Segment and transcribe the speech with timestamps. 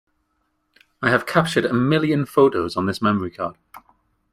[1.03, 3.55] I have captured a million photos on this memory card.